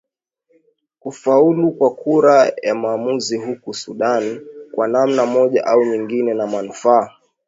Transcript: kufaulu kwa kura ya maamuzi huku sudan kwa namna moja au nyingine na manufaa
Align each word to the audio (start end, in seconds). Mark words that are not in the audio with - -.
kufaulu 0.99 1.71
kwa 1.71 1.95
kura 1.95 2.51
ya 2.63 2.75
maamuzi 2.75 3.37
huku 3.37 3.73
sudan 3.73 4.45
kwa 4.71 4.87
namna 4.87 5.25
moja 5.25 5.65
au 5.65 5.85
nyingine 5.85 6.33
na 6.33 6.47
manufaa 6.47 7.09